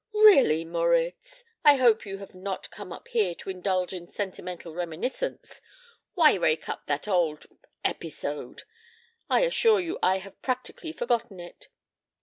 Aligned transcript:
"Really, 0.15 0.65
Moritz! 0.65 1.43
I 1.63 1.75
hope 1.75 2.07
you 2.07 2.17
have 2.17 2.33
not 2.33 2.71
come 2.71 2.91
up 2.91 3.07
here 3.09 3.35
to 3.35 3.51
indulge 3.51 3.93
in 3.93 4.07
sentimental 4.07 4.73
reminiscence. 4.73 5.61
Why 6.15 6.33
rake 6.33 6.67
up 6.67 6.87
that 6.87 7.07
old 7.07 7.45
episode? 7.85 8.63
I 9.29 9.41
assure 9.41 9.79
you 9.79 9.99
I 10.01 10.17
have 10.17 10.41
practically 10.41 10.91
forgotten 10.91 11.39
it." 11.39 11.67